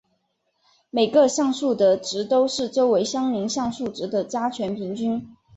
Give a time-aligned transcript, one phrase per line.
[0.89, 5.27] 每个像素的值都是周围相邻像素值的加权平均。